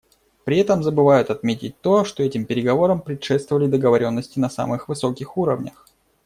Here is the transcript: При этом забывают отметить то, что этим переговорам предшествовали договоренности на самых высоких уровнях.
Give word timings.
При 0.45 0.57
этом 0.57 0.81
забывают 0.81 1.29
отметить 1.29 1.79
то, 1.79 2.03
что 2.05 2.23
этим 2.23 2.45
переговорам 2.45 3.01
предшествовали 3.01 3.67
договоренности 3.67 4.39
на 4.39 4.49
самых 4.49 4.87
высоких 4.87 5.37
уровнях. 5.37 5.85